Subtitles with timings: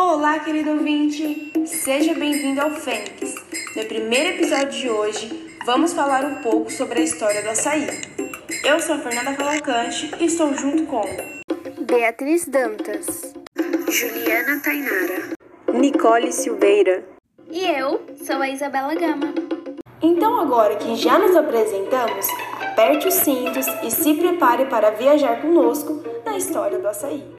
[0.00, 1.50] Olá, querido ouvinte!
[1.66, 3.34] Seja bem-vindo ao Fênix.
[3.74, 7.84] No primeiro episódio de hoje, vamos falar um pouco sobre a história do açaí.
[8.64, 11.02] Eu sou a Fernanda Cavalcante e estou junto com
[11.84, 13.34] Beatriz Dantas,
[13.88, 15.30] Juliana Tainara,
[15.74, 17.04] Nicole Silveira
[17.50, 19.34] e eu sou a Isabela Gama.
[20.00, 22.24] Então, agora que já nos apresentamos,
[22.60, 27.37] aperte os cintos e se prepare para viajar conosco na história do açaí.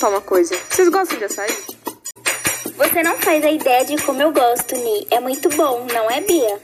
[0.00, 0.56] Perguntar uma coisa.
[0.70, 1.52] Vocês gostam de açaí?
[2.76, 5.06] Você não faz a ideia de como eu gosto, Ni.
[5.10, 6.58] É muito bom, não é, Bia?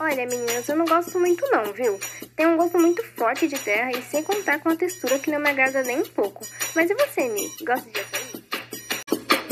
[0.00, 1.98] Olha, meninas, eu não gosto muito não, viu?
[2.34, 5.38] Tem um gosto muito forte de terra e sem contar com a textura que não
[5.38, 6.44] me agrada nem um pouco.
[6.74, 7.48] Mas e você, Ni?
[7.64, 8.44] Gosta de açaí?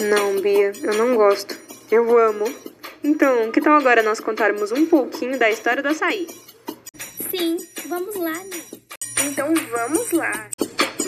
[0.08, 1.56] Não, Bia, eu não gosto.
[1.90, 2.52] Eu amo.
[3.02, 6.26] Então, que tal agora nós contarmos um pouquinho da história do açaí?
[7.30, 7.56] Sim,
[7.86, 8.82] vamos lá, Ni.
[9.26, 10.50] Então vamos lá.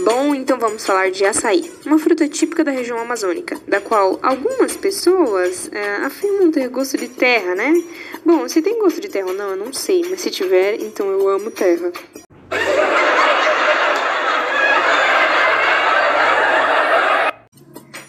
[0.05, 4.77] Bom, então vamos falar de açaí, uma fruta típica da região amazônica, da qual algumas
[4.77, 7.72] pessoas é, afirmam ter gosto de terra, né?
[8.24, 11.08] Bom, se tem gosto de terra ou não, eu não sei, mas se tiver, então
[11.08, 11.91] eu amo terra.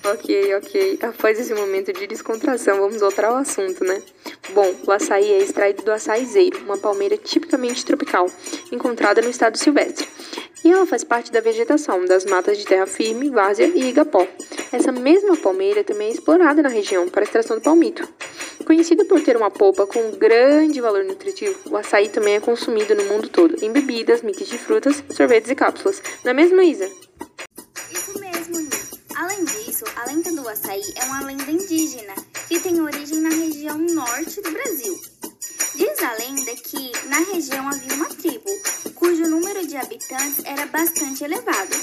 [0.04, 1.00] Ok, ok.
[1.02, 4.02] Após esse momento de descontração, vamos voltar ao assunto, né?
[4.54, 8.30] Bom, o açaí é extraído do açaizeiro, uma palmeira tipicamente tropical,
[8.72, 10.08] encontrada no estado silvestre.
[10.68, 14.28] E ela faz parte da vegetação das matas de terra firme, várzea e igapó.
[14.70, 18.06] Essa mesma palmeira também é explorada na região para a extração do palmito.
[18.66, 23.06] Conhecido por ter uma polpa com grande valor nutritivo, o açaí também é consumido no
[23.06, 26.04] mundo todo, em bebidas, mix de frutas, sorvetes e cápsulas.
[26.26, 26.92] Não é mesmo, Isa?
[27.90, 28.70] Isso mesmo, Ni.
[29.16, 32.14] Além disso, a lenda do açaí é uma lenda indígena
[32.50, 35.00] que tem origem na região norte do Brasil.
[35.76, 38.50] Diz a lenda que na região havia uma tribo,
[39.98, 41.76] habitantes era bastante elevado.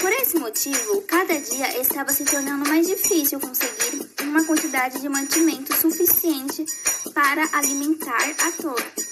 [0.00, 5.74] Por esse motivo, cada dia estava se tornando mais difícil conseguir uma quantidade de mantimento
[5.74, 6.64] suficiente
[7.14, 9.06] para alimentar a todos.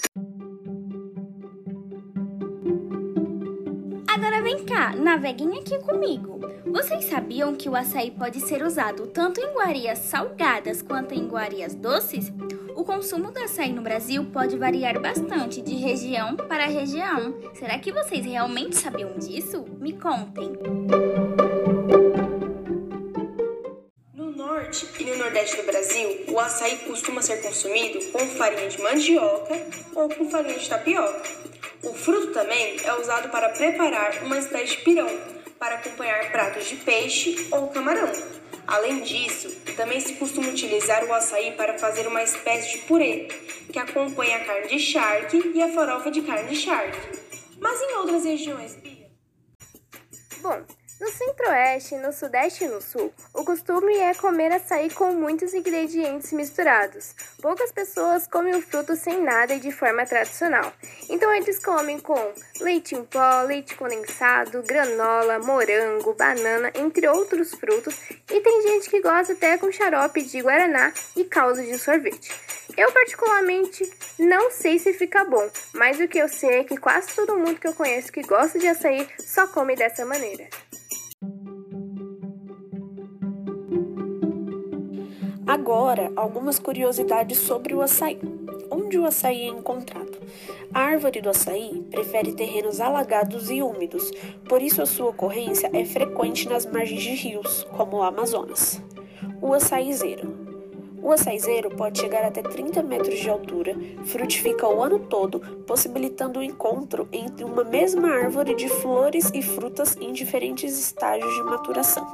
[4.09, 6.41] Agora vem cá, naveguem aqui comigo.
[6.67, 11.75] Vocês sabiam que o açaí pode ser usado tanto em iguarias salgadas quanto em iguarias
[11.75, 12.33] doces?
[12.85, 17.35] O consumo do açaí no Brasil pode variar bastante de região para região.
[17.55, 19.65] Será que vocês realmente sabiam disso?
[19.81, 20.53] Me contem.
[24.13, 28.83] No norte e no nordeste do Brasil, o açaí costuma ser consumido com farinha de
[28.83, 29.55] mandioca
[29.95, 31.23] ou com farinha de tapioca.
[31.85, 35.09] O fruto também é usado para preparar uma espécie de pirão,
[35.59, 38.13] para acompanhar pratos de peixe ou camarão.
[38.67, 43.29] Além disso, também se costuma utilizar o açaí para fazer uma espécie de purê,
[43.71, 46.99] que acompanha a carne de charque e a farofa de carne de charque.
[47.61, 49.11] Mas em outras regiões, Bia?
[50.41, 50.65] Bom,
[51.01, 56.33] no centro-oeste, no sudeste e no sul, o costume é comer açaí com muitos ingredientes
[56.33, 57.15] misturados.
[57.43, 60.73] Poucas pessoas comem o fruto sem nada e de forma tradicional.
[61.11, 67.99] Então eles comem com leite em pó, leite condensado, granola, morango, banana, entre outros frutos.
[68.31, 72.33] E tem gente que gosta até com xarope de guaraná e caldo de sorvete.
[72.77, 77.15] Eu particularmente não sei se fica bom, mas o que eu sei é que quase
[77.15, 80.49] todo mundo que eu conheço que gosta de açaí só come dessa maneira.
[85.75, 88.21] Agora, algumas curiosidades sobre o açaí.
[88.71, 90.21] Onde o açaí é encontrado?
[90.73, 94.09] A árvore do açaí prefere terrenos alagados e úmidos,
[94.49, 98.81] por isso a sua ocorrência é frequente nas margens de rios, como o Amazonas.
[99.43, 100.33] O açaizeiro.
[101.03, 103.75] O açaizeiro pode chegar até 30 metros de altura,
[104.05, 109.97] frutifica o ano todo, possibilitando o encontro entre uma mesma árvore de flores e frutas
[110.01, 112.07] em diferentes estágios de maturação.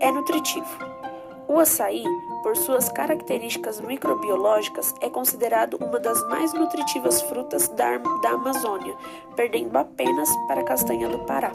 [0.00, 0.98] É nutritivo.
[1.50, 2.04] O açaí,
[2.42, 8.94] por suas características microbiológicas, é considerado uma das mais nutritivas frutas da, da Amazônia,
[9.36, 11.52] perdendo apenas para a castanha do Pará.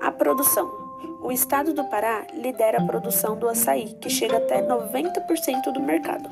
[0.00, 0.86] A produção.
[1.20, 6.28] O estado do Pará lidera a produção do açaí, que chega até 90% do mercado.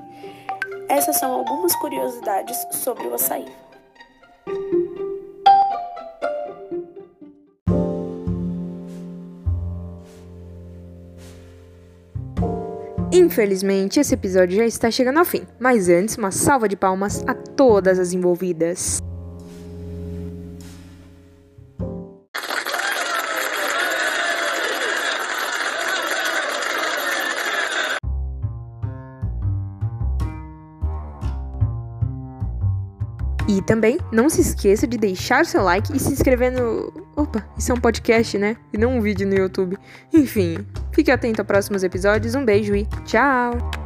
[0.89, 3.47] Essas são algumas curiosidades sobre o açaí.
[13.17, 17.33] Infelizmente, esse episódio já está chegando ao fim, mas antes, uma salva de palmas a
[17.33, 18.99] todas as envolvidas.
[33.47, 36.93] E também não se esqueça de deixar o seu like e se inscrever no.
[37.15, 38.57] Opa, isso é um podcast, né?
[38.73, 39.79] E não um vídeo no YouTube.
[40.13, 42.35] Enfim, fique atento a próximos episódios.
[42.35, 43.84] Um beijo e tchau!